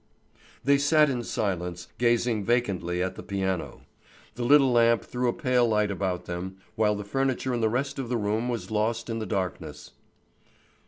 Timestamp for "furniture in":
7.03-7.61